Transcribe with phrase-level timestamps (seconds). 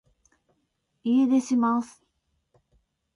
[1.15, 2.01] 家出します